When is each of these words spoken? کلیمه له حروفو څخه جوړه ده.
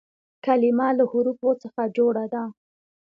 کلیمه 0.45 0.87
له 0.97 1.03
حروفو 1.11 1.49
څخه 1.63 1.81
جوړه 1.97 2.25
ده. 2.33 2.43